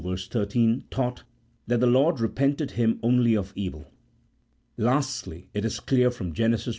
13) 0.03 0.85
taught 0.89 1.21
that 1.67 1.79
the 1.79 1.85
Lord 1.85 2.19
repented 2.19 2.71
Him 2.71 2.99
only 3.03 3.35
of 3.37 3.53
evil. 3.55 3.85
Lastly, 4.75 5.47
it 5.53 5.63
is 5.63 5.79
clear 5.79 6.09
from 6.09 6.33
Gen. 6.33 6.55
iv. 6.55 6.69